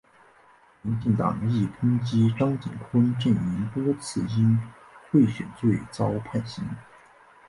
[0.81, 4.57] 民进党亦抨击张锦昆阵营多次因
[5.11, 6.67] 贿选罪遭判刑。